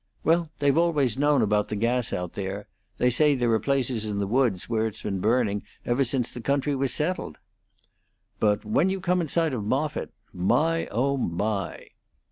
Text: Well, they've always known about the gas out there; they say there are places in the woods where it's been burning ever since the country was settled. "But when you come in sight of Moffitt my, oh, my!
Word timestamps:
Well, 0.23 0.49
they've 0.57 0.79
always 0.79 1.15
known 1.15 1.43
about 1.43 1.69
the 1.69 1.75
gas 1.75 2.11
out 2.11 2.33
there; 2.33 2.67
they 2.97 3.11
say 3.11 3.35
there 3.35 3.51
are 3.51 3.59
places 3.59 4.03
in 4.03 4.17
the 4.17 4.25
woods 4.25 4.67
where 4.67 4.87
it's 4.87 5.03
been 5.03 5.19
burning 5.19 5.61
ever 5.85 6.03
since 6.03 6.31
the 6.31 6.41
country 6.41 6.75
was 6.75 6.91
settled. 6.91 7.37
"But 8.39 8.65
when 8.65 8.89
you 8.89 8.99
come 8.99 9.21
in 9.21 9.27
sight 9.27 9.53
of 9.53 9.63
Moffitt 9.63 10.11
my, 10.33 10.87
oh, 10.87 11.17
my! 11.17 11.89